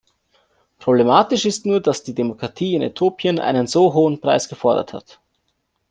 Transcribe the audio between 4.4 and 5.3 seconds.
gefordert hat.